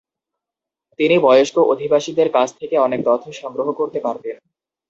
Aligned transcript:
তিনি 0.99 1.15
বয়স্ক 1.19 1.55
অধিবাসীদের 1.71 2.29
কাছ 2.31 2.49
থেকে 2.59 2.75
অনেক 2.77 2.99
তথ্য 3.05 3.25
সংগ্রহ 3.33 3.67
করতে 3.71 3.99
পারতেন। 3.99 4.35